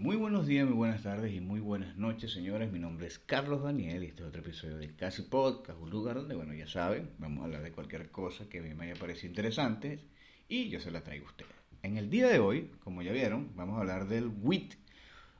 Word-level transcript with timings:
muy 0.00 0.16
buenos 0.16 0.46
días, 0.46 0.66
muy 0.66 0.76
buenas 0.76 1.02
tardes 1.02 1.30
y 1.34 1.40
muy 1.40 1.60
buenas 1.60 1.94
noches, 1.98 2.32
señores. 2.32 2.72
Mi 2.72 2.78
nombre 2.78 3.06
es 3.06 3.18
Carlos 3.18 3.62
Daniel 3.62 4.02
y 4.02 4.06
este 4.06 4.22
es 4.22 4.28
otro 4.30 4.40
episodio 4.40 4.78
de 4.78 4.96
Casi 4.96 5.20
Podcast, 5.20 5.78
un 5.78 5.90
lugar 5.90 6.16
donde, 6.16 6.34
bueno, 6.34 6.54
ya 6.54 6.66
saben, 6.66 7.10
vamos 7.18 7.42
a 7.42 7.44
hablar 7.44 7.62
de 7.62 7.72
cualquier 7.72 8.10
cosa 8.10 8.48
que 8.48 8.60
a 8.60 8.62
mí 8.62 8.72
me 8.72 8.86
haya 8.86 8.98
parecido 8.98 9.28
interesante 9.28 9.98
y 10.48 10.70
yo 10.70 10.80
se 10.80 10.90
la 10.90 11.04
traigo 11.04 11.26
a 11.26 11.28
ustedes. 11.28 11.52
En 11.82 11.98
el 11.98 12.08
día 12.08 12.28
de 12.28 12.38
hoy, 12.38 12.70
como 12.82 13.02
ya 13.02 13.12
vieron, 13.12 13.54
vamos 13.56 13.76
a 13.76 13.80
hablar 13.80 14.08
del 14.08 14.32
wheat, 14.40 14.72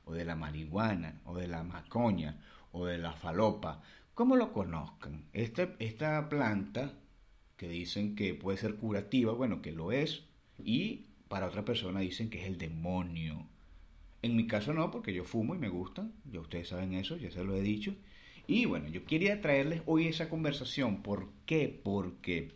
o 0.05 0.13
de 0.13 0.25
la 0.25 0.35
marihuana, 0.35 1.19
o 1.25 1.35
de 1.35 1.47
la 1.47 1.63
macoña, 1.63 2.39
o 2.71 2.85
de 2.85 2.99
la 2.99 3.13
falopa, 3.13 3.81
como 4.13 4.35
lo 4.35 4.53
conozcan. 4.53 5.25
Esta, 5.33 5.69
esta 5.79 6.29
planta 6.29 6.93
que 7.57 7.67
dicen 7.67 8.15
que 8.15 8.35
puede 8.35 8.59
ser 8.59 8.75
curativa, 8.75 9.33
bueno, 9.33 9.63
que 9.63 9.71
lo 9.71 9.91
es, 9.91 10.25
y 10.59 11.07
para 11.29 11.47
otra 11.47 11.65
persona 11.65 12.01
dicen 12.01 12.29
que 12.29 12.41
es 12.41 12.45
el 12.45 12.59
demonio. 12.59 13.47
En 14.21 14.35
mi 14.35 14.47
caso 14.47 14.73
no, 14.73 14.91
porque 14.91 15.13
yo 15.13 15.23
fumo 15.23 15.55
y 15.55 15.57
me 15.57 15.69
gustan, 15.69 16.13
ya 16.31 16.39
ustedes 16.39 16.69
saben 16.69 16.93
eso, 16.93 17.17
ya 17.17 17.31
se 17.31 17.43
lo 17.43 17.55
he 17.55 17.61
dicho. 17.61 17.95
Y 18.47 18.65
bueno, 18.65 18.87
yo 18.89 19.05
quería 19.05 19.41
traerles 19.41 19.81
hoy 19.85 20.07
esa 20.07 20.29
conversación. 20.29 21.01
¿Por 21.01 21.29
qué? 21.45 21.79
Porque 21.83 22.51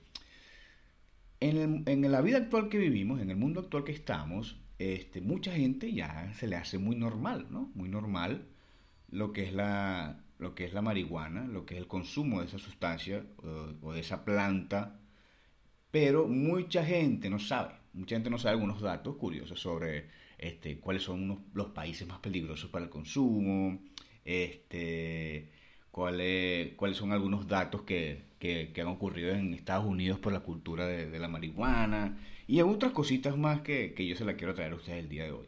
en, 1.40 1.84
en 1.88 2.12
la 2.12 2.22
vida 2.22 2.38
actual 2.38 2.70
que 2.70 2.78
vivimos, 2.78 3.22
en 3.22 3.30
el 3.32 3.38
mundo 3.38 3.62
actual 3.62 3.84
que 3.84 3.92
estamos, 3.92 4.58
este, 4.80 5.22
mucha 5.22 5.54
gente 5.54 5.94
ya 5.94 6.32
se 6.34 6.48
le 6.48 6.56
hace 6.56 6.78
muy 6.78 6.96
normal, 6.96 7.48
¿no? 7.50 7.72
Muy 7.76 7.90
normal 7.90 8.46
lo 9.10 9.32
que 9.34 9.44
es 9.44 9.54
la, 9.54 10.24
lo 10.40 10.56
que 10.56 10.66
es 10.66 10.74
la 10.74 10.82
marihuana, 10.82 11.48
lo 11.48 11.66
que 11.66 11.76
es 11.76 11.80
el 11.80 11.88
consumo 11.88 12.42
de 12.42 12.48
esa 12.48 12.60
sustancia 12.60 13.26
o 13.82 13.94
de 13.94 14.00
esa 14.02 14.26
planta, 14.26 15.00
pero 15.92 16.28
mucha 16.28 16.84
gente 16.86 17.30
no 17.30 17.40
sabe 17.40 17.76
mucha 17.96 18.16
gente 18.16 18.30
no 18.30 18.38
sabe 18.38 18.54
algunos 18.56 18.82
datos 18.82 19.16
curiosos 19.16 19.60
sobre 19.60 20.10
este, 20.38 20.78
cuáles 20.80 21.04
son 21.04 21.46
los 21.54 21.68
países 21.68 22.08
más 22.08 22.20
peligrosos 22.20 22.70
para 22.70 22.86
el 22.86 22.92
consumo, 22.92 23.80
este, 24.24 25.50
cuáles, 25.92 26.74
cuáles 26.76 26.98
son 26.98 27.12
algunos 27.12 27.48
datos 27.48 27.82
que, 27.84 28.24
han 28.80 28.88
ocurrido 28.88 29.32
en 29.32 29.54
Estados 29.54 29.86
Unidos 29.86 30.20
por 30.20 30.32
la 30.34 30.42
cultura 30.42 30.86
de, 30.88 31.20
la 31.20 31.28
marihuana 31.28 32.20
y 32.48 32.62
otras 32.62 32.92
cositas 32.92 33.38
más 33.38 33.62
que, 33.62 33.94
yo 33.98 34.16
se 34.16 34.26
las 34.26 34.36
quiero 34.36 34.54
traer 34.54 34.74
a 34.74 34.76
ustedes 34.76 35.00
el 35.00 35.10
día 35.10 35.24
de 35.24 35.32
hoy. 35.32 35.48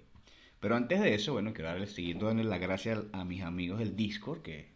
Pero 0.59 0.75
antes 0.75 0.99
de 0.99 1.13
eso, 1.13 1.33
bueno, 1.33 1.53
quiero 1.53 1.69
darles, 1.69 1.91
seguir 1.91 2.17
dando 2.17 2.43
las 2.43 2.59
gracias 2.59 3.03
a 3.13 3.23
mis 3.23 3.43
amigos 3.43 3.77
del 3.79 3.95
Discord, 3.95 4.41
que, 4.41 4.69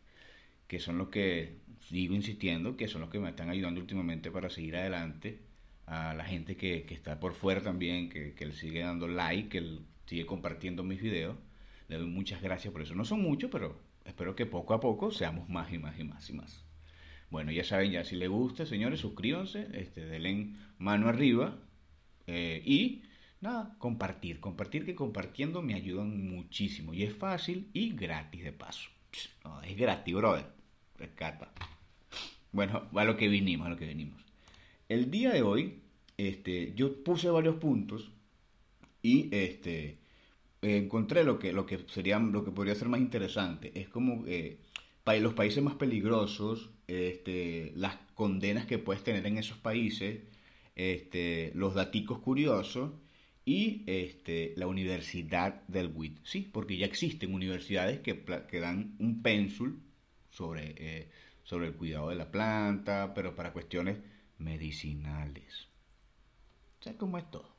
que 0.67 0.79
son 0.79 0.99
los 0.99 1.09
que 1.09 1.55
sigo 1.89 2.13
insistiendo, 2.13 2.77
que 2.77 2.87
son 2.87 3.01
los 3.01 3.09
que 3.09 3.19
me 3.19 3.29
están 3.29 3.49
ayudando 3.49 3.81
últimamente 3.81 4.29
para 4.29 4.49
seguir 4.49 4.75
adelante 4.77 5.39
a 5.87 6.13
la 6.13 6.23
gente 6.23 6.55
que, 6.55 6.85
está 6.89 7.19
por 7.19 7.33
fuera 7.33 7.61
también, 7.61 8.09
que, 8.09 8.33
le 8.39 8.53
sigue 8.53 8.79
dando 8.79 9.07
like, 9.07 9.49
que 9.49 9.79
sigue 10.11 10.25
compartiendo 10.25 10.83
mis 10.83 11.01
videos. 11.01 11.37
Le 11.87 11.97
doy 11.97 12.07
muchas 12.07 12.41
gracias 12.41 12.73
por 12.73 12.81
eso. 12.81 12.93
No 12.95 13.05
son 13.05 13.21
muchos, 13.21 13.49
pero 13.49 13.79
espero 14.03 14.35
que 14.35 14.45
poco 14.45 14.73
a 14.73 14.81
poco 14.81 15.09
seamos 15.09 15.47
más 15.47 15.71
y 15.71 15.77
más 15.77 15.97
y 15.97 16.03
más 16.03 16.29
y 16.29 16.33
más. 16.33 16.65
Bueno, 17.29 17.49
ya 17.53 17.63
saben, 17.63 17.91
ya 17.91 18.03
si 18.03 18.17
les 18.17 18.27
gusta, 18.27 18.65
señores, 18.65 18.99
suscríbanse, 18.99 19.69
este, 19.73 20.05
denle 20.05 20.53
mano 20.79 21.07
arriba 21.07 21.57
eh, 22.27 22.61
y 22.65 23.03
nada, 23.39 23.73
compartir. 23.77 24.41
Compartir 24.41 24.85
que 24.85 24.95
compartiendo 24.95 25.61
me 25.61 25.75
ayudan 25.75 26.29
muchísimo. 26.29 26.93
Y 26.93 27.03
es 27.03 27.15
fácil 27.15 27.69
y 27.71 27.91
gratis 27.91 28.43
de 28.43 28.51
paso. 28.51 28.89
es 29.63 29.77
gratis, 29.77 30.13
brother. 30.13 30.45
Rescata. 30.97 31.53
Bueno, 32.51 32.89
a 32.93 33.05
lo 33.05 33.15
que 33.15 33.29
vinimos, 33.29 33.65
a 33.65 33.69
lo 33.69 33.77
que 33.77 33.87
vinimos. 33.87 34.21
El 34.89 35.09
día 35.09 35.31
de 35.31 35.41
hoy, 35.41 35.79
este, 36.17 36.73
yo 36.75 37.01
puse 37.01 37.29
varios 37.29 37.55
puntos 37.55 38.11
y 39.01 39.33
este, 39.33 40.00
encontré 40.61 41.23
lo 41.23 41.39
que, 41.39 41.53
lo 41.53 41.65
que 41.65 41.79
sería, 41.87 42.19
lo 42.19 42.43
que 42.43 42.51
podría 42.51 42.75
ser 42.75 42.89
más 42.89 42.99
interesante. 42.99 43.71
Es 43.79 43.89
como 43.89 44.25
eh, 44.27 44.59
los 45.05 45.33
países 45.33 45.63
más 45.63 45.75
peligrosos, 45.75 46.69
este, 46.87 47.73
las 47.75 47.97
condenas 48.13 48.65
que 48.65 48.77
puedes 48.77 49.03
tener 49.03 49.25
en 49.25 49.37
esos 49.37 49.57
países, 49.57 50.21
este, 50.75 51.51
los 51.55 51.73
daticos 51.73 52.19
curiosos 52.19 52.91
y 53.43 53.83
este, 53.87 54.53
la 54.55 54.67
Universidad 54.67 55.63
del 55.67 55.87
WIT. 55.87 56.19
Sí, 56.23 56.49
porque 56.51 56.77
ya 56.77 56.85
existen 56.85 57.33
universidades 57.33 57.99
que, 57.99 58.59
dan 58.59 58.95
un 58.99 59.21
pénsul 59.21 59.81
sobre, 60.29 60.75
eh, 60.77 61.09
sobre 61.43 61.67
el 61.67 61.73
cuidado 61.73 62.09
de 62.09 62.15
la 62.15 62.31
planta, 62.31 63.13
pero 63.13 63.35
para 63.35 63.53
cuestiones 63.53 63.97
medicinales. 64.37 65.67
¿Sabes 66.79 66.97
cómo 66.97 67.17
es 67.17 67.29
todo? 67.29 67.55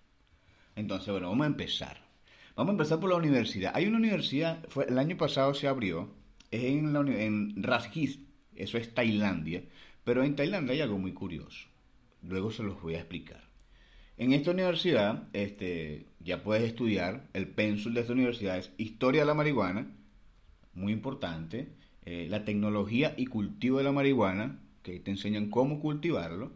Entonces, 0.75 1.11
bueno, 1.11 1.29
vamos 1.29 1.45
a 1.45 1.49
empezar. 1.49 2.12
Vamos 2.55 2.71
a 2.71 2.73
empezar 2.73 3.01
por 3.01 3.11
la 3.11 3.17
universidad. 3.17 3.73
Hay 3.75 3.87
una 3.87 3.97
universidad, 3.97 4.65
fue, 4.69 4.85
el 4.87 4.99
año 4.99 5.17
pasado 5.17 5.55
se 5.55 5.69
abrió, 5.69 6.11
es 6.51 6.65
en, 6.65 6.93
la, 6.93 7.01
en 7.01 7.55
eso 8.57 8.79
es 8.79 8.95
Tailandia, 8.95 9.65
pero 10.05 10.23
en 10.23 10.37
Tailandia 10.37 10.75
hay 10.75 10.81
algo 10.83 10.99
muy 10.99 11.13
curioso. 11.13 11.69
Luego 12.23 12.51
se 12.51 12.63
los 12.63 12.81
voy 12.83 12.95
a 12.95 12.99
explicar. 12.99 13.43
En 14.19 14.33
esta 14.33 14.51
universidad, 14.51 15.29
este, 15.33 16.07
ya 16.21 16.43
puedes 16.43 16.65
estudiar, 16.65 17.29
el 17.33 17.49
pénsul 17.49 17.95
de 17.95 18.03
esta 18.03 18.13
universidad 18.13 18.59
es 18.59 18.71
Historia 18.77 19.23
de 19.23 19.27
la 19.27 19.35
Marihuana, 19.35 19.91
muy 20.75 20.93
importante, 20.93 21.73
eh, 22.05 22.27
la 22.29 22.45
tecnología 22.45 23.15
y 23.17 23.27
cultivo 23.27 23.79
de 23.79 23.85
la 23.85 23.93
marihuana, 23.93 24.61
que 24.83 25.01
te 25.01 25.11
enseñan 25.11 25.51
cómo 25.51 25.81
cultivarlo, 25.81 26.53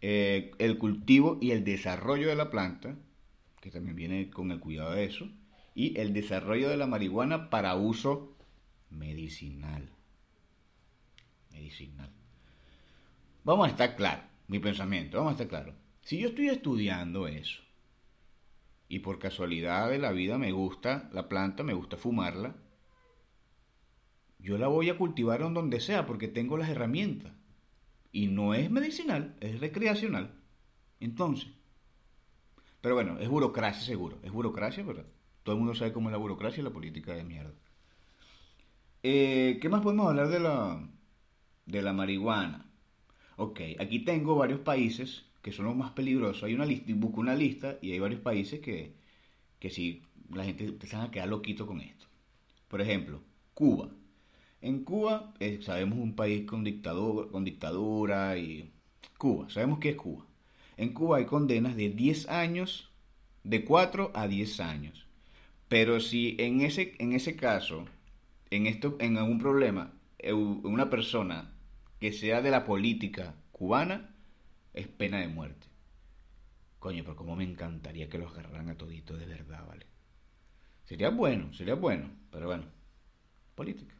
eh, 0.00 0.52
el 0.58 0.78
cultivo 0.78 1.38
y 1.40 1.50
el 1.50 1.64
desarrollo 1.64 2.28
de 2.28 2.36
la 2.36 2.50
planta, 2.50 2.96
que 3.60 3.70
también 3.70 3.96
viene 3.96 4.30
con 4.30 4.50
el 4.50 4.60
cuidado 4.60 4.92
de 4.92 5.04
eso, 5.04 5.28
y 5.74 5.98
el 5.98 6.12
desarrollo 6.12 6.68
de 6.68 6.76
la 6.76 6.86
marihuana 6.86 7.50
para 7.50 7.74
uso 7.74 8.36
medicinal. 8.90 9.88
Medicinal. 11.52 12.10
Vamos 13.44 13.66
a 13.66 13.70
estar 13.70 13.96
claro, 13.96 14.22
mi 14.48 14.58
pensamiento, 14.58 15.18
vamos 15.18 15.32
a 15.32 15.34
estar 15.34 15.48
claro. 15.48 15.74
Si 16.02 16.18
yo 16.18 16.28
estoy 16.28 16.48
estudiando 16.48 17.28
eso, 17.28 17.62
y 18.88 19.00
por 19.00 19.18
casualidad 19.18 19.90
de 19.90 19.98
la 19.98 20.12
vida 20.12 20.38
me 20.38 20.52
gusta 20.52 21.10
la 21.12 21.28
planta, 21.28 21.62
me 21.62 21.74
gusta 21.74 21.96
fumarla, 21.96 22.54
yo 24.38 24.58
la 24.58 24.68
voy 24.68 24.90
a 24.90 24.96
cultivar 24.96 25.42
en 25.42 25.54
donde 25.54 25.80
sea 25.80 26.06
porque 26.06 26.28
tengo 26.28 26.56
las 26.56 26.68
herramientas. 26.68 27.32
Y 28.12 28.28
no 28.28 28.54
es 28.54 28.70
medicinal, 28.70 29.36
es 29.40 29.60
recreacional. 29.60 30.40
Entonces, 31.00 31.48
pero 32.86 32.94
bueno, 32.94 33.18
es 33.18 33.28
burocracia 33.28 33.82
seguro, 33.84 34.16
es 34.22 34.30
burocracia, 34.30 34.84
pero 34.86 35.02
todo 35.42 35.56
el 35.56 35.58
mundo 35.58 35.74
sabe 35.74 35.92
cómo 35.92 36.08
es 36.08 36.12
la 36.12 36.18
burocracia 36.18 36.60
y 36.60 36.64
la 36.64 36.70
política 36.70 37.14
de 37.14 37.24
mierda. 37.24 37.50
Eh, 39.02 39.58
¿Qué 39.60 39.68
más 39.68 39.82
podemos 39.82 40.06
hablar 40.06 40.28
de 40.28 40.38
la, 40.38 40.88
de 41.64 41.82
la 41.82 41.92
marihuana? 41.92 42.70
Ok, 43.38 43.60
aquí 43.80 44.04
tengo 44.04 44.36
varios 44.36 44.60
países 44.60 45.24
que 45.42 45.50
son 45.50 45.66
los 45.66 45.74
más 45.74 45.90
peligrosos. 45.90 46.44
Hay 46.44 46.54
una 46.54 46.64
lista, 46.64 46.92
busco 46.94 47.20
una 47.20 47.34
lista 47.34 47.76
y 47.82 47.90
hay 47.90 47.98
varios 47.98 48.20
países 48.20 48.60
que, 48.60 48.94
que 49.58 49.68
sí, 49.68 50.04
la 50.32 50.44
gente 50.44 50.66
empieza 50.66 51.02
a 51.02 51.10
quedar 51.10 51.26
loquito 51.26 51.66
con 51.66 51.80
esto. 51.80 52.06
Por 52.68 52.80
ejemplo, 52.80 53.20
Cuba. 53.52 53.88
En 54.60 54.84
Cuba, 54.84 55.34
eh, 55.40 55.58
sabemos 55.60 55.98
un 55.98 56.14
país 56.14 56.46
con 56.46 56.62
dictadura, 56.62 57.26
con 57.32 57.42
dictadura 57.42 58.38
y 58.38 58.70
Cuba, 59.18 59.50
sabemos 59.50 59.80
que 59.80 59.88
es 59.88 59.96
Cuba. 59.96 60.24
En 60.76 60.92
Cuba 60.92 61.18
hay 61.18 61.24
condenas 61.24 61.76
de 61.76 61.90
10 61.90 62.28
años, 62.28 62.90
de 63.44 63.64
4 63.64 64.12
a 64.14 64.28
10 64.28 64.60
años. 64.60 65.06
Pero 65.68 66.00
si 66.00 66.36
en 66.38 66.60
ese, 66.60 66.94
en 66.98 67.12
ese 67.12 67.36
caso, 67.36 67.86
en, 68.50 68.66
esto, 68.66 68.96
en 69.00 69.16
algún 69.18 69.38
problema, 69.38 69.92
una 70.32 70.90
persona 70.90 71.52
que 71.98 72.12
sea 72.12 72.42
de 72.42 72.50
la 72.50 72.64
política 72.64 73.34
cubana, 73.52 74.14
es 74.74 74.86
pena 74.86 75.18
de 75.18 75.28
muerte. 75.28 75.66
Coño, 76.78 77.02
pero 77.02 77.16
como 77.16 77.34
me 77.36 77.44
encantaría 77.44 78.08
que 78.08 78.18
los 78.18 78.30
agarraran 78.32 78.68
a 78.68 78.76
toditos 78.76 79.18
de 79.18 79.26
verdad, 79.26 79.66
¿vale? 79.66 79.86
Sería 80.84 81.10
bueno, 81.10 81.52
sería 81.52 81.74
bueno, 81.74 82.10
pero 82.30 82.46
bueno, 82.46 82.64
política. 83.54 83.94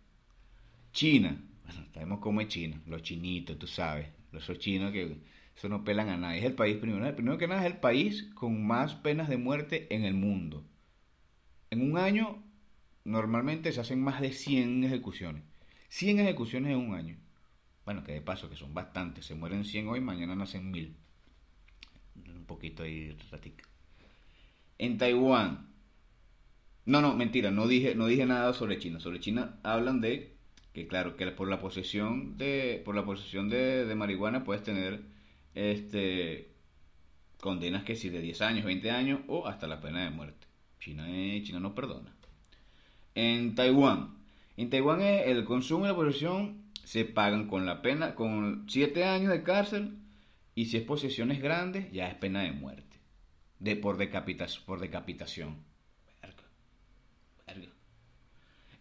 China, 0.93 1.37
bueno, 1.64 1.87
sabemos 1.93 2.20
cómo 2.20 2.40
es 2.43 2.49
China, 2.49 2.81
los 2.87 3.02
chinitos, 3.02 3.58
tú 3.58 3.67
sabes, 3.67 4.08
los 4.31 4.46
chinos 4.58 4.93
que 4.93 5.17
eso 5.56 5.69
no 5.69 5.85
pelan 5.85 6.08
a 6.08 6.17
nadie. 6.17 6.41
Es 6.41 6.44
el 6.44 6.55
país 6.55 6.76
primero, 6.76 7.14
primero 7.14 7.38
que 7.38 7.49
nada 7.49 7.62
es 7.62 7.73
el 7.73 7.79
país 7.79 8.31
con 8.35 8.67
más 8.67 8.94
penas 8.94 9.29
de 9.29 9.38
muerte 9.38 9.87
en 9.94 10.05
el 10.05 10.14
mundo. 10.14 10.64
En 11.70 11.82
un 11.82 11.97
año 11.99 12.43
normalmente 13.05 13.73
se 13.73 13.81
hacen 13.81 14.03
más 14.03 14.20
de 14.20 14.32
100 14.32 14.85
ejecuciones. 14.85 15.43
100 15.88 16.20
ejecuciones 16.20 16.73
en 16.73 16.79
un 16.79 16.94
año. 16.94 17.17
Bueno, 17.85 18.05
que 18.05 18.12
de 18.12 18.20
paso 18.20 18.50
que 18.50 18.56
son 18.56 18.75
bastantes, 18.75 19.25
se 19.25 19.35
mueren 19.35 19.64
100 19.64 19.88
hoy, 19.88 20.00
mañana 20.00 20.35
nacen 20.35 20.70
1000. 20.70 20.97
Un 22.35 22.44
poquito 22.44 22.82
ahí 22.82 23.17
ratica. 23.31 23.64
En 24.79 24.99
Taiwán. 24.99 25.69
No, 26.85 27.00
no, 27.00 27.14
mentira, 27.14 27.50
no 27.50 27.67
dije, 27.67 27.94
no 27.94 28.06
dije 28.06 28.26
nada 28.26 28.52
sobre 28.52 28.79
China. 28.79 29.00
Sobre 29.00 29.20
China 29.20 29.59
hablan 29.62 30.00
de 30.00 30.37
que 30.76 30.87
claro, 30.87 31.17
que 31.17 31.26
por 31.29 31.49
la 31.49 31.59
posesión 31.59 32.37
de, 32.37 32.82
por 32.85 32.94
la 32.94 33.02
posesión 33.02 33.49
de, 33.49 33.91
marihuana 33.97 34.44
puedes 34.44 34.62
tener 34.62 35.05
este 35.56 36.50
condenas 37.41 37.85
que 37.85 37.97
si 37.97 38.11
de 38.11 38.20
10 38.20 38.41
años, 38.43 38.64
20 38.64 38.91
años 38.91 39.20
o 39.26 39.47
hasta 39.47 39.67
la 39.67 39.81
pena 39.81 40.05
de 40.05 40.11
muerte. 40.11 40.47
China, 40.79 41.06
China 41.43 41.58
no 41.61 41.75
perdona. 41.75 42.14
En 43.14 43.55
Taiwán. 43.55 44.17
En 44.56 44.70
Taiwán 44.70 45.00
el 45.00 45.44
consumo 45.44 45.85
y 45.85 45.88
la 45.88 45.97
posesión 45.97 46.62
se 46.85 47.05
pagan 47.05 47.49
con 47.49 47.67
la 47.67 47.82
pena, 47.82 48.14
con 48.14 48.67
7 48.69 49.05
años 49.05 49.32
de 49.32 49.43
cárcel 49.43 49.99
y 50.55 50.67
si 50.67 50.76
es 50.76 50.85
posesiones 50.85 51.41
grandes 51.41 51.91
ya 51.93 52.09
es 52.09 52.14
pena 52.14 52.43
de 52.43 52.52
muerte. 52.52 52.85
De, 53.59 53.75
por, 53.75 53.97
decapitación, 53.97 54.64
por 54.67 54.81
decapitación. 54.81 55.56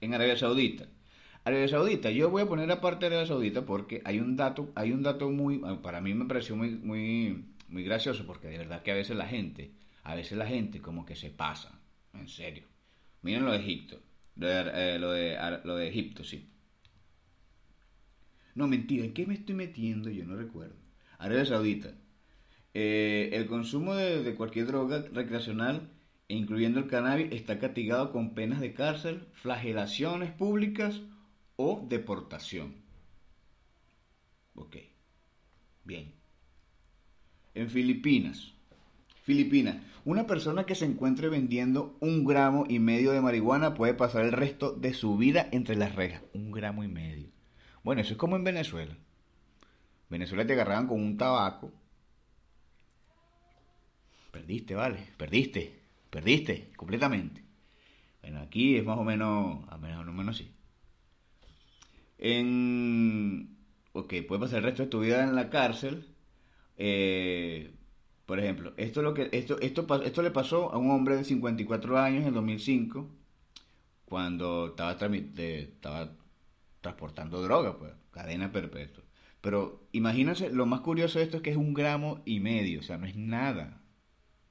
En 0.01 0.13
Arabia 0.13 0.37
Saudita. 0.37 0.85
Arabia 1.45 1.67
Saudita, 1.67 2.09
yo 2.09 2.31
voy 2.31 2.41
a 2.41 2.47
poner 2.47 2.71
aparte 2.71 3.05
Arabia 3.05 3.27
Saudita 3.27 3.67
porque 3.67 4.01
hay 4.03 4.19
un 4.19 4.35
dato, 4.35 4.71
hay 4.73 4.91
un 4.91 5.03
dato 5.03 5.29
muy, 5.29 5.61
para 5.83 6.01
mí 6.01 6.11
me 6.15 6.25
pareció 6.25 6.55
muy, 6.55 6.71
muy, 6.71 7.45
muy 7.69 7.83
gracioso 7.83 8.25
porque 8.25 8.47
de 8.47 8.57
verdad 8.57 8.81
que 8.81 8.89
a 8.89 8.95
veces 8.95 9.15
la 9.15 9.27
gente, 9.27 9.71
a 10.01 10.15
veces 10.15 10.39
la 10.39 10.47
gente 10.47 10.81
como 10.81 11.05
que 11.05 11.15
se 11.15 11.29
pasa, 11.29 11.79
en 12.15 12.27
serio. 12.27 12.63
Miren 13.21 13.45
lo 13.45 13.51
de 13.51 13.59
Egipto, 13.59 13.99
lo 14.35 14.47
de, 14.47 14.71
eh, 14.73 14.97
lo 14.97 15.75
de, 15.75 15.87
Egipto, 15.87 16.23
sí. 16.23 16.49
No, 18.55 18.67
mentira, 18.67 19.05
¿en 19.05 19.13
qué 19.13 19.27
me 19.27 19.35
estoy 19.35 19.53
metiendo? 19.53 20.09
Yo 20.09 20.25
no 20.25 20.35
recuerdo. 20.35 20.75
Arabia 21.19 21.45
Saudita. 21.45 21.93
Eh, 22.73 23.29
el 23.33 23.45
consumo 23.45 23.93
de, 23.93 24.33
cualquier 24.33 24.65
droga 24.65 25.05
recreacional, 25.13 25.91
incluyendo 26.27 26.79
el 26.79 26.87
cannabis, 26.87 27.31
está 27.33 27.59
castigado 27.59 28.11
con 28.11 28.33
penas 28.33 28.61
de 28.61 28.73
cárcel, 28.73 29.27
flagelaciones 29.33 30.31
públicas 30.31 31.01
o 31.55 31.85
deportación. 31.87 32.75
Ok. 34.55 34.77
Bien. 35.83 36.13
En 37.53 37.69
Filipinas. 37.69 38.53
Filipinas. 39.23 39.77
Una 40.03 40.27
persona 40.27 40.65
que 40.65 40.75
se 40.75 40.85
encuentre 40.85 41.29
vendiendo 41.29 41.97
un 41.99 42.25
gramo 42.25 42.65
y 42.69 42.79
medio 42.79 43.11
de 43.11 43.21
marihuana 43.21 43.73
puede 43.73 43.93
pasar 43.93 44.23
el 44.23 44.31
resto 44.31 44.71
de 44.71 44.93
su 44.93 45.17
vida 45.17 45.49
entre 45.51 45.75
las 45.75 45.95
rejas. 45.95 46.21
Un 46.33 46.51
gramo 46.51 46.83
y 46.83 46.87
medio. 46.87 47.29
Bueno, 47.83 48.01
eso 48.01 48.13
es 48.13 48.17
como 48.17 48.35
en 48.35 48.43
Venezuela. 48.43 48.95
Venezuela 50.09 50.45
te 50.45 50.53
agarraban 50.53 50.87
con 50.87 51.01
un 51.01 51.17
tabaco. 51.17 51.71
Perdiste, 54.31 54.75
vale. 54.75 55.09
Perdiste. 55.17 55.81
Perdiste 56.09 56.71
completamente. 56.75 57.43
Bueno, 58.21 58.41
aquí 58.41 58.77
es 58.77 58.85
más 58.85 58.97
o 58.97 59.03
menos, 59.03 59.65
a 59.69 59.77
menos 59.77 60.07
o 60.07 60.11
menos 60.11 60.35
así. 60.35 60.51
En, 62.27 63.55
ok, 63.93 64.15
puedes 64.27 64.41
pasar 64.41 64.57
el 64.57 64.63
resto 64.63 64.81
de 64.81 64.89
tu 64.89 65.01
vida 65.01 65.23
en 65.23 65.35
la 65.35 65.51
cárcel. 65.51 66.07
Eh, 66.75 67.71
por 68.25 68.39
ejemplo, 68.39 68.73
esto, 68.77 69.03
lo 69.03 69.13
que, 69.13 69.29
esto, 69.31 69.59
esto, 69.61 70.01
esto 70.01 70.21
le 70.23 70.31
pasó 70.31 70.71
a 70.73 70.77
un 70.79 70.89
hombre 70.89 71.17
de 71.17 71.23
54 71.23 71.99
años 71.99 72.25
en 72.25 72.33
2005 72.33 73.07
cuando 74.05 74.69
estaba, 74.69 74.93
estaba 74.93 76.17
transportando 76.81 77.43
droga, 77.43 77.77
pues, 77.77 77.93
cadena 78.09 78.51
perpetua. 78.51 79.03
Pero 79.39 79.87
imagínense, 79.91 80.49
lo 80.49 80.65
más 80.65 80.79
curioso 80.79 81.19
de 81.19 81.25
esto 81.25 81.37
es 81.37 81.43
que 81.43 81.51
es 81.51 81.57
un 81.57 81.75
gramo 81.75 82.23
y 82.25 82.39
medio, 82.39 82.79
o 82.79 82.83
sea, 82.83 82.97
no 82.97 83.05
es 83.05 83.15
nada. 83.15 83.83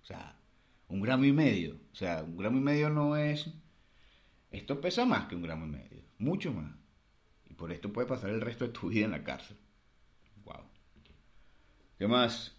O 0.05 0.07
sea, 0.07 0.39
un 0.87 1.01
gramo 1.01 1.25
y 1.25 1.33
medio. 1.33 1.75
O 1.93 1.97
sea, 1.97 2.23
un 2.23 2.37
gramo 2.37 2.59
y 2.59 2.61
medio 2.61 2.89
no 2.89 3.17
es... 3.17 3.51
Esto 4.53 4.81
pesa 4.81 5.05
más 5.05 5.27
que 5.27 5.35
un 5.35 5.43
gramo 5.43 5.67
y 5.67 5.71
medio, 5.71 6.03
mucho 6.19 6.53
más. 6.53 6.84
Por 7.57 7.73
esto 7.73 7.93
puede 7.93 8.07
pasar 8.07 8.31
el 8.31 8.41
resto 8.41 8.65
de 8.65 8.73
tu 8.73 8.89
vida 8.89 9.05
en 9.05 9.13
la 9.13 9.25
cárcel. 9.25 9.57
Wow. 10.45 10.63
¿Qué 11.99 12.07
más? 12.07 12.57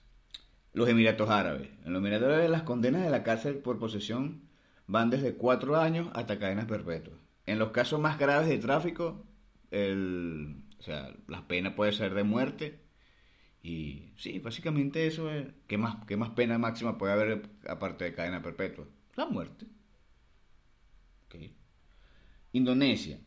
Los 0.74 0.90
Emiratos 0.90 1.30
Árabes. 1.30 1.70
En 1.84 1.94
los 1.94 2.00
Emiratos 2.00 2.28
Árabes 2.28 2.50
las 2.50 2.64
condenas 2.64 3.04
de 3.04 3.10
la 3.10 3.24
cárcel 3.24 3.58
por 3.58 3.80
posesión 3.80 4.50
van 4.88 5.10
desde 5.10 5.36
cuatro 5.36 5.78
años 5.78 6.10
hasta 6.14 6.40
cadenas 6.40 6.66
perpetuas. 6.66 7.18
En 7.46 7.60
los 7.60 7.72
casos 7.72 8.00
más 8.00 8.18
graves 8.18 8.48
de 8.50 8.58
tráfico, 8.58 9.26
el, 9.72 10.64
o 10.80 10.84
sea, 10.84 11.14
la 11.28 11.48
pena 11.48 11.76
puede 11.76 11.92
ser 11.92 12.14
de 12.14 12.24
muerte. 12.24 12.80
Y 13.62 14.14
sí, 14.18 14.40
básicamente 14.40 15.08
eso 15.08 15.32
es. 15.32 15.48
¿Qué 15.68 15.78
más, 15.78 16.06
qué 16.06 16.18
más 16.18 16.30
pena 16.32 16.58
máxima 16.58 16.98
puede 16.98 17.14
haber 17.14 17.50
aparte 17.68 18.06
de 18.06 18.14
cadena 18.14 18.42
perpetua? 18.42 18.86
La 19.16 19.26
muerte. 19.26 19.66
Indonesia. 22.56 23.20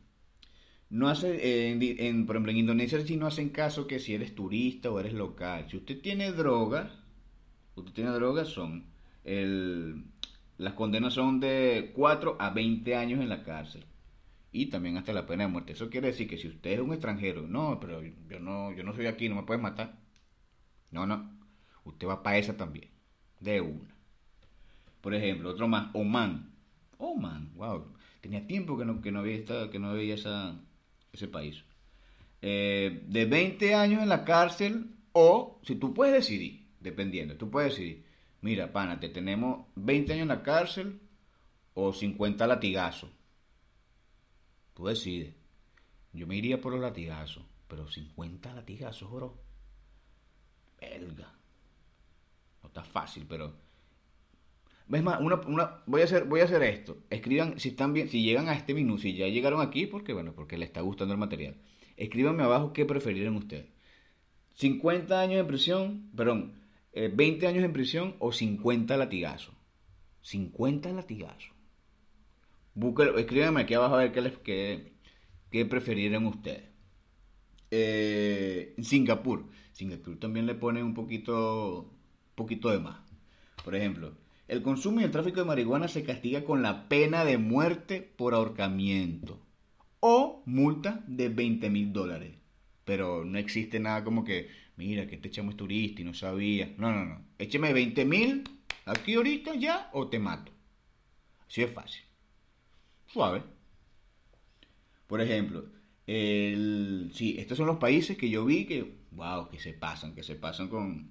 No 0.91 1.09
hace, 1.09 1.71
en, 1.71 2.27
por 2.27 2.37
ejemplo, 2.37 2.53
en 2.53 2.59
Indonesia 2.59 3.01
sí 3.05 3.17
no 3.17 3.27
hacen 3.27 3.51
caso 3.51 3.87
que 3.87 3.99
si 3.99 4.15
eres 4.15 4.35
turista 4.35 4.91
o 4.91 4.99
eres 4.99 5.13
local. 5.13 5.67
Si 5.71 5.77
usted 5.77 6.01
tiene 6.01 6.33
droga, 6.33 6.91
usted 7.77 7.93
tiene 7.93 8.11
droga, 8.11 8.45
son 8.45 8.87
el, 9.25 10.05
las 10.57 10.73
condenas 10.73 11.15
son 11.15 11.41
de 11.41 11.93
4 11.95 12.37
a 12.41 12.51
20 12.51 12.97
años 12.97 13.21
en 13.21 13.29
la 13.29 13.43
cárcel 13.43 13.85
y 14.51 14.67
también 14.67 14.97
hasta 14.97 15.13
la 15.13 15.27
pena 15.27 15.45
de 15.45 15.51
muerte. 15.51 15.73
Eso 15.73 15.91
quiere 15.91 16.09
decir 16.09 16.29
que 16.29 16.39
si 16.39 16.49
usted 16.49 16.73
es 16.73 16.81
un 16.81 16.93
extranjero, 16.93 17.47
no, 17.47 17.79
pero 17.81 18.03
yo 18.03 18.41
no, 18.41 18.73
yo 18.73 18.83
no 18.83 18.95
soy 18.95 19.07
aquí, 19.07 19.29
no 19.29 19.37
me 19.37 19.43
pueden 19.43 19.63
matar. 19.63 19.99
No, 20.91 21.07
no, 21.07 21.31
usted 21.85 22.07
va 22.07 22.23
para 22.23 22.39
esa 22.39 22.57
también, 22.57 22.89
de 23.41 23.61
una. 23.61 23.95
Por 25.01 25.15
ejemplo, 25.15 25.51
otro 25.51 25.69
más, 25.69 25.91
Oman. 25.95 26.51
Oman, 26.99 27.53
wow, 27.55 27.85
tenía 28.21 28.47
tiempo 28.47 28.77
que 28.77 28.85
no, 28.85 29.01
que 29.01 29.13
no, 29.13 29.21
había, 29.21 29.45
que 29.71 29.79
no 29.79 29.93
veía 29.93 30.15
esa, 30.15 30.59
ese 31.13 31.29
país. 31.29 31.65
Eh, 32.41 33.03
de 33.07 33.25
20 33.25 33.75
años 33.75 34.03
en 34.03 34.09
la 34.09 34.25
cárcel 34.25 34.95
o, 35.13 35.61
si 35.65 35.75
tú 35.77 35.93
puedes 35.93 36.15
decidir, 36.15 36.67
dependiendo, 36.81 37.37
tú 37.37 37.51
puedes 37.51 37.73
decidir, 37.73 38.05
mira, 38.41 38.73
pana, 38.73 39.01
te 39.01 39.09
tenemos 39.09 39.67
20 39.75 40.13
años 40.13 40.23
en 40.23 40.29
la 40.29 40.43
cárcel 40.43 41.01
o 41.75 41.93
50 41.93 42.47
latigazos 42.47 43.11
Tú 44.79 44.87
decides. 44.87 45.35
Yo 46.13 46.29
me 46.29 46.37
iría 46.37 46.61
por 46.61 46.73
los 46.73 46.81
latigazos, 46.81 47.43
pero 47.67 47.89
50 47.89 48.55
latigazos, 48.55 49.11
bro. 49.11 49.37
Belga. 50.81 51.35
No 52.63 52.69
está 52.69 52.85
fácil, 52.85 53.27
pero. 53.29 53.57
¿Ves 54.89 55.03
más? 55.03 55.21
Una, 55.21 55.37
voy, 55.87 56.01
a 56.01 56.05
hacer, 56.05 56.25
voy 56.25 56.41
a 56.41 56.45
hacer 56.45 56.63
esto. 56.63 56.99
Escriban, 57.11 57.59
si 57.61 57.71
están 57.71 57.93
bien, 57.93 58.09
si 58.09 58.23
llegan 58.23 58.49
a 58.49 58.55
este 58.55 58.75
minuto, 58.75 59.03
si 59.03 59.15
ya 59.15 59.29
llegaron 59.29 59.61
aquí, 59.61 59.87
porque 59.87 60.13
bueno, 60.13 60.33
porque 60.35 60.57
les 60.57 60.69
está 60.69 60.81
gustando 60.81 61.15
el 61.15 61.21
material. 61.21 61.57
Escríbanme 61.97 62.43
abajo 62.43 62.73
qué 62.73 62.85
preferirían 62.87 63.37
ustedes. 63.37 63.67
50 64.55 65.21
años 65.21 65.41
en 65.41 65.47
prisión, 65.47 66.11
perdón, 66.17 66.55
20 66.95 67.45
eh, 67.45 67.49
años 67.49 67.65
en 67.65 67.73
prisión 67.73 68.17
o 68.19 68.33
50 68.33 68.97
latigazos. 68.97 69.55
50 70.23 70.93
latigazos 70.93 71.59
escríbanme 73.17 73.63
aquí 73.63 73.75
abajo 73.75 73.97
a 73.97 73.99
ver 73.99 74.13
qué, 74.13 74.21
les, 74.21 74.39
qué, 74.39 74.93
qué 75.51 75.65
preferirían 75.67 76.27
ustedes. 76.27 76.65
Eh, 77.71 78.75
Singapur. 78.83 79.47
Singapur 79.73 80.19
también 80.19 80.47
le 80.47 80.55
pone 80.55 80.83
un 80.83 80.95
poquito, 80.95 81.91
poquito 82.35 82.71
de 82.71 82.79
más. 82.79 82.99
Por 83.65 83.75
ejemplo, 83.75 84.13
el 84.49 84.63
consumo 84.63 85.01
y 85.01 85.05
el 85.05 85.11
tráfico 85.11 85.41
de 85.41 85.47
marihuana 85.47 85.89
se 85.89 86.05
castiga 86.05 86.45
con 86.45 86.63
la 86.63 86.89
pena 86.89 87.25
de 87.25 87.39
muerte 87.39 88.01
por 88.01 88.35
ahorcamiento 88.35 89.41
o 90.01 90.43
multa 90.47 91.05
de 91.07 91.29
20 91.29 91.71
mil 91.71 91.93
dólares. 91.93 92.35
Pero 92.85 93.25
no 93.25 93.39
existe 93.39 93.79
nada 93.79 94.03
como 94.05 94.25
que, 94.25 94.49
mira, 94.77 95.07
que 95.07 95.17
este 95.17 95.31
chamo 95.31 95.51
es 95.51 95.57
turista 95.57 96.01
y 96.01 96.05
no 96.05 96.15
sabía. 96.15 96.75
No, 96.79 96.93
no, 96.93 97.05
no. 97.05 97.25
Écheme 97.39 97.73
20 97.73 98.05
mil 98.05 98.45
aquí 98.87 99.15
ahorita 99.15 99.55
ya 99.55 99.91
o 99.93 100.09
te 100.09 100.19
mato. 100.19 100.51
Así 101.47 101.63
es 101.63 101.71
fácil 101.71 102.09
suave. 103.09 103.43
Por 105.07 105.21
ejemplo, 105.21 105.65
el, 106.07 107.11
sí, 107.15 107.37
estos 107.39 107.59
son 107.59 107.67
los 107.67 107.79
países 107.79 108.17
que 108.17 108.31
yo 108.31 108.45
vi 108.45 108.67
que, 108.67 108.99
wow, 109.13 109.49
que 109.49 109.59
se 109.59 109.73
pasan, 109.73 110.15
que 110.15 110.23
se 110.23 110.37
pasan 110.37 110.69
con, 110.69 111.11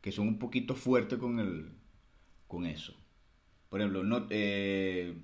que 0.00 0.12
son 0.12 0.28
un 0.28 0.38
poquito 0.38 0.74
fuertes 0.74 1.18
con 1.18 1.40
el, 1.40 1.72
con 2.52 2.66
eso. 2.66 2.94
Por 3.70 3.80
ejemplo, 3.80 4.04
no, 4.04 4.26
eh, 4.28 5.16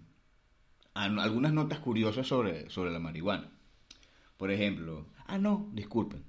algunas 0.95 1.53
notas 1.53 1.79
curiosas 1.79 2.27
sobre, 2.27 2.71
sobre 2.71 2.91
la 2.91 2.99
marihuana. 2.99 3.51
Por 4.39 4.51
ejemplo, 4.51 5.07
ah, 5.27 5.39
no, 5.39 5.69
disculpen. 5.75 6.25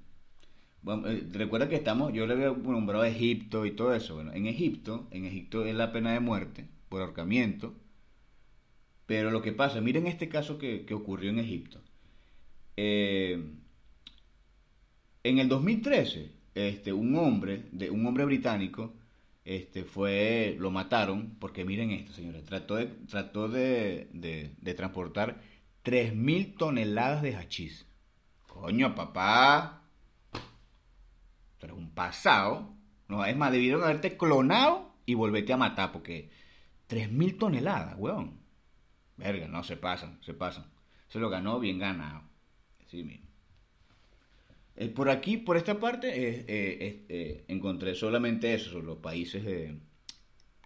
Eh, 0.85 1.27
recuerda 1.31 1.69
que 1.69 1.75
estamos, 1.75 2.11
yo 2.13 2.27
le 2.27 2.33
había 2.33 2.51
nombrado 2.51 3.03
a 3.03 3.07
Egipto 3.07 3.65
y 3.65 3.71
todo 3.71 3.93
eso. 3.93 4.15
Bueno, 4.15 4.33
en 4.33 4.45
Egipto, 4.45 5.07
en 5.11 5.23
Egipto 5.23 5.65
es 5.65 5.73
la 5.73 5.91
pena 5.93 6.11
de 6.11 6.19
muerte 6.19 6.67
por 6.89 7.01
ahorcamiento 7.01 7.73
pero 9.09 9.31
lo 9.31 9.41
que 9.41 9.53
pasa, 9.53 9.81
miren 9.81 10.05
este 10.05 10.29
caso 10.29 10.59
que, 10.59 10.85
ocurrió 10.93 11.31
en 11.31 11.39
Egipto. 11.39 11.81
Eh, 12.77 13.43
en 15.23 15.39
el 15.39 15.49
2013, 15.49 16.31
este, 16.53 16.93
un 16.93 17.15
hombre, 17.15 17.63
de, 17.71 17.89
un 17.89 18.05
hombre 18.05 18.25
británico, 18.25 18.93
este, 19.49 19.83
fue, 19.83 20.55
lo 20.59 20.69
mataron, 20.69 21.35
porque 21.39 21.65
miren 21.65 21.89
esto, 21.89 22.13
señores, 22.13 22.45
trató 22.45 22.75
de, 22.75 22.85
trató 22.85 23.47
de, 23.47 24.07
de, 24.13 24.73
transportar 24.75 25.41
3.000 25.83 26.55
toneladas 26.55 27.23
de 27.23 27.35
hachís. 27.35 27.87
Coño, 28.47 28.93
papá. 28.93 29.81
Pero 31.59 31.75
un 31.75 31.89
pasado. 31.95 32.75
No, 33.07 33.25
es 33.25 33.35
más, 33.35 33.51
debieron 33.51 33.81
haberte 33.81 34.17
clonado 34.17 34.93
y 35.07 35.15
volverte 35.15 35.51
a 35.51 35.57
matar, 35.57 35.91
porque 35.93 36.29
3.000 36.87 37.39
toneladas, 37.39 37.95
weón. 37.97 38.39
verga, 39.17 39.47
no, 39.47 39.63
se 39.63 39.77
pasan, 39.77 40.19
se 40.21 40.35
pasan. 40.35 40.67
Se 41.07 41.17
lo 41.17 41.31
ganó 41.31 41.59
bien 41.59 41.79
ganado. 41.79 42.21
Así 42.85 43.01
mismo. 43.03 43.28
Eh, 44.79 44.87
por 44.87 45.09
aquí, 45.09 45.35
por 45.35 45.57
esta 45.57 45.77
parte, 45.77 46.07
eh, 46.07 46.45
eh, 47.09 47.43
encontré 47.49 47.95
solamente 47.95 48.53
eso, 48.53 48.79
los 48.79 48.97
países 48.99 49.43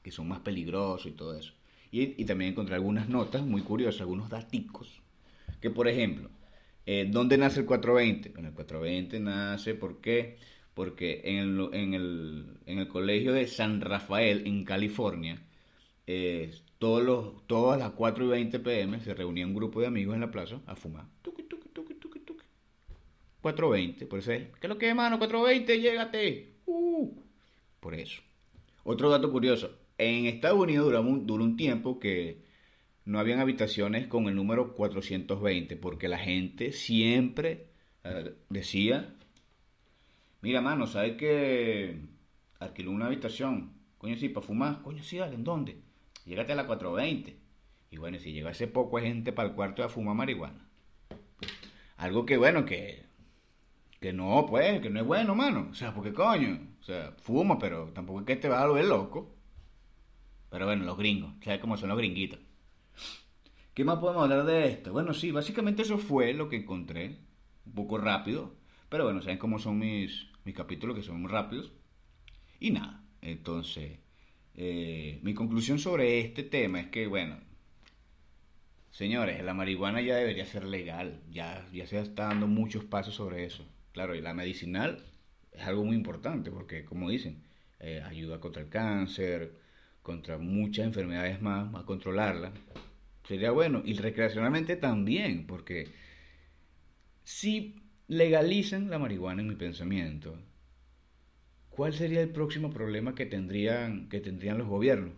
que 0.04 0.12
son 0.12 0.28
más 0.28 0.40
peligrosos 0.42 1.08
y 1.08 1.16
todo 1.16 1.36
eso. 1.36 1.54
Y, 1.92 2.24
también 2.26 2.52
encontré 2.52 2.76
algunas 2.76 3.10
notas 3.10 3.44
muy 3.44 3.62
curiosas, 3.64 4.02
algunos 4.02 4.30
daticos. 4.30 5.02
Que 5.60 5.72
por 5.72 5.88
ejemplo, 5.88 6.30
¿dónde 7.08 7.38
nace 7.38 7.62
el 7.62 7.66
420? 7.66 8.30
Bueno, 8.30 8.50
el 8.50 8.54
420 8.56 9.20
nace, 9.20 9.74
¿por 9.74 10.00
qué? 10.00 10.38
Porque 10.76 11.22
en 11.24 11.38
el, 11.38 11.70
en 11.74 11.94
el, 11.96 12.46
en 12.68 12.80
el 12.80 12.88
colegio 12.88 13.34
de 13.34 13.48
San 13.48 13.82
Rafael, 13.82 14.46
en 14.46 14.64
California, 14.64 15.42
todos 16.78 17.04
los, 17.04 17.48
todas 17.48 17.80
las 17.80 17.92
4 17.92 18.26
y 18.26 18.28
20 18.28 18.60
pm 18.60 19.00
se 19.00 19.16
reunía 19.16 19.48
un 19.48 19.56
grupo 19.56 19.82
de 19.82 19.88
amigos 19.88 20.14
en 20.14 20.22
la 20.22 20.30
plaza 20.30 20.60
a 20.68 20.76
fumar. 20.76 21.06
420, 23.44 24.06
por 24.06 24.20
eso 24.20 24.32
es, 24.32 24.48
¿qué 24.60 24.68
es 24.68 24.70
lo 24.70 24.78
que 24.78 24.88
es, 24.88 24.96
mano? 24.96 25.20
420, 25.20 25.82
llégate. 25.82 26.54
Uh, 26.66 27.14
por 27.82 27.94
eso. 27.94 28.22
Otro 28.86 29.10
dato 29.10 29.30
curioso, 29.32 29.78
en 29.98 30.28
Estados 30.28 30.58
Unidos 30.58 30.88
duró 31.26 31.44
un, 31.44 31.58
tiempo 31.58 32.00
que 32.00 32.42
no 33.04 33.20
habían 33.20 33.42
habitaciones 33.42 34.08
con 34.08 34.28
el 34.28 34.36
número 34.36 34.74
420, 34.76 35.76
porque 35.76 36.08
la 36.08 36.20
gente 36.20 36.72
siempre 36.72 37.68
decía, 38.48 39.14
mira, 40.42 40.62
mano, 40.62 40.88
¿sabes 40.88 41.18
que 41.18 41.98
alquiló 42.60 42.92
una 42.92 43.08
habitación? 43.08 43.74
Coño, 43.98 44.16
sí, 44.16 44.30
para 44.30 44.46
fumar. 44.46 44.82
Coño, 44.82 45.04
sí, 45.04 45.18
dale, 45.18 45.36
¿en 45.36 45.44
dónde? 45.44 45.82
Llégate 46.26 46.54
a 46.54 46.56
la 46.56 46.66
420. 46.66 47.36
Y 47.92 47.98
bueno, 47.98 48.20
si 48.20 48.32
llegó 48.32 48.48
ese 48.48 48.68
poco 48.68 49.00
gente 49.00 49.34
para 49.34 49.50
el 49.50 49.56
cuarto 49.56 49.84
a 49.84 49.90
fumar 49.90 50.16
marihuana. 50.16 50.70
Algo 51.98 52.26
que, 52.26 52.38
bueno, 52.38 52.66
que 52.66 53.04
que 54.04 54.12
no, 54.12 54.46
pues, 54.46 54.82
que 54.82 54.90
no 54.90 55.00
es 55.00 55.06
bueno, 55.06 55.34
mano. 55.34 55.70
O 55.72 55.74
sea, 55.74 55.94
porque 55.94 56.12
coño, 56.12 56.60
o 56.82 56.84
sea, 56.84 57.16
fuma, 57.22 57.58
pero 57.58 57.90
tampoco 57.94 58.20
es 58.20 58.26
que 58.26 58.36
te 58.36 58.50
va 58.50 58.62
a 58.62 58.68
volver 58.68 58.84
loco. 58.84 59.34
Pero 60.50 60.66
bueno, 60.66 60.84
los 60.84 60.98
gringos, 60.98 61.34
¿sabes 61.42 61.62
cómo 61.62 61.78
son 61.78 61.88
los 61.88 61.98
gringuitos? 61.98 62.38
¿Qué 63.74 63.86
más 63.86 64.00
podemos 64.00 64.24
hablar 64.24 64.44
de 64.44 64.68
esto? 64.68 64.92
Bueno, 64.92 65.14
sí, 65.14 65.32
básicamente 65.32 65.84
eso 65.84 65.98
fue 65.98 66.34
lo 66.34 66.50
que 66.50 66.58
encontré. 66.58 67.18
Un 67.66 67.74
poco 67.76 67.98
rápido. 67.98 68.54
Pero 68.90 69.06
bueno, 69.06 69.22
saben 69.22 69.38
cómo 69.38 69.58
son 69.58 69.80
mis, 69.80 70.28
mis 70.44 70.54
capítulos, 70.54 70.98
que 70.98 71.02
son 71.02 71.22
muy 71.22 71.32
rápidos. 71.32 71.72
Y 72.60 72.72
nada, 72.72 73.06
entonces, 73.22 74.00
eh, 74.56 75.20
mi 75.24 75.34
conclusión 75.34 75.80
sobre 75.80 76.20
este 76.20 76.44
tema 76.44 76.82
es 76.82 76.88
que, 76.88 77.08
bueno, 77.08 77.40
señores, 78.92 79.42
la 79.42 79.54
marihuana 79.54 80.02
ya 80.02 80.18
debería 80.18 80.46
ser 80.46 80.66
legal. 80.66 81.22
Ya, 81.32 81.66
ya 81.72 81.88
se 81.88 82.02
está 82.02 82.26
dando 82.28 82.48
muchos 82.48 82.84
pasos 82.84 83.16
sobre 83.16 83.46
eso. 83.46 83.66
Claro, 83.94 84.16
y 84.16 84.22
la 84.22 84.34
medicinal 84.34 85.06
es 85.52 85.64
algo 85.64 85.86
muy 85.86 85.96
importante 85.96 86.52
porque, 86.52 86.84
como 86.84 87.10
dicen, 87.10 87.44
eh, 87.80 88.02
ayuda 88.06 88.40
contra 88.40 88.64
el 88.64 88.70
cáncer, 88.70 89.54
contra 90.02 90.38
muchas 90.38 90.86
enfermedades 90.86 91.42
más, 91.42 91.74
a 91.76 91.86
controlarla. 91.86 92.52
Sería 93.28 93.52
bueno. 93.52 93.82
Y 93.86 93.94
recreacionalmente 93.94 94.76
también, 94.76 95.46
porque 95.48 95.88
si 97.24 97.76
legalizan 98.08 98.90
la 98.90 99.00
marihuana 99.00 99.42
en 99.42 99.50
mi 99.50 99.56
pensamiento, 99.56 100.38
¿cuál 101.70 101.94
sería 101.94 102.22
el 102.22 102.30
próximo 102.30 102.70
problema 102.72 103.16
que 103.16 103.26
tendrían, 103.26 104.10
que 104.10 104.20
tendrían 104.22 104.58
los 104.58 104.68
gobiernos? 104.68 105.14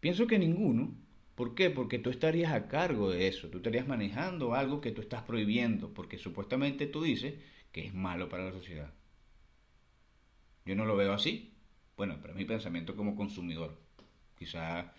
Pienso 0.00 0.26
que 0.26 0.38
ninguno. 0.38 0.94
¿Por 1.34 1.54
qué? 1.54 1.70
Porque 1.70 1.98
tú 1.98 2.10
estarías 2.10 2.52
a 2.52 2.68
cargo 2.68 3.10
de 3.10 3.28
eso, 3.28 3.48
tú 3.48 3.58
estarías 3.58 3.88
manejando 3.88 4.54
algo 4.54 4.80
que 4.80 4.92
tú 4.92 5.00
estás 5.00 5.22
prohibiendo, 5.22 5.92
porque 5.92 6.18
supuestamente 6.18 6.86
tú 6.86 7.02
dices 7.02 7.34
que 7.72 7.86
es 7.86 7.94
malo 7.94 8.28
para 8.28 8.44
la 8.44 8.52
sociedad. 8.52 8.92
Yo 10.64 10.74
no 10.76 10.84
lo 10.84 10.96
veo 10.96 11.12
así. 11.12 11.52
Bueno, 11.96 12.18
pero 12.20 12.32
es 12.32 12.38
mi 12.38 12.44
pensamiento 12.44 12.96
como 12.96 13.16
consumidor. 13.16 13.78
Quizá 14.38 14.92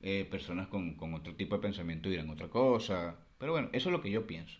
eh, 0.00 0.26
personas 0.30 0.68
con, 0.68 0.96
otro 1.14 1.34
tipo 1.34 1.56
de 1.56 1.62
pensamiento 1.62 2.08
dirán 2.08 2.30
otra 2.30 2.48
cosa, 2.48 3.16
pero 3.38 3.52
bueno, 3.52 3.68
eso 3.72 3.88
es 3.88 3.92
lo 3.92 4.00
que 4.00 4.10
yo 4.10 4.26
pienso. 4.26 4.58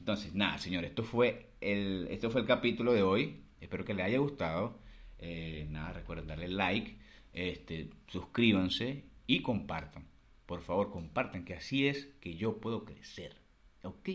Entonces, 0.00 0.34
nada, 0.34 0.58
señores, 0.58 0.90
esto 0.90 1.04
fue 1.04 1.50
el, 1.60 2.08
esto 2.10 2.30
fue 2.30 2.42
el 2.42 2.46
capítulo 2.46 2.92
de 2.92 3.02
hoy. 3.02 3.42
Espero 3.60 3.84
que 3.84 3.94
les 3.94 4.06
haya 4.06 4.18
gustado. 4.18 4.78
Eh, 5.18 5.66
nada, 5.70 5.92
recuerden 5.92 6.26
darle 6.26 6.48
like, 6.48 6.96
este, 7.32 7.90
suscríbanse 8.08 9.04
y 9.26 9.42
compartan. 9.42 10.06
Por 10.46 10.62
favor, 10.62 10.90
compartan, 10.90 11.44
que 11.44 11.54
así 11.54 11.86
es 11.88 12.06
que 12.20 12.36
yo 12.36 12.58
puedo 12.58 12.84
crecer. 12.84 13.36
¿Ok? 13.82 14.08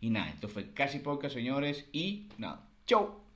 Y 0.00 0.10
nada, 0.10 0.30
esto 0.30 0.48
fue 0.48 0.72
casi 0.72 0.98
poca, 0.98 1.28
señores. 1.28 1.88
Y 1.92 2.28
nada, 2.38 2.68
chau. 2.86 3.29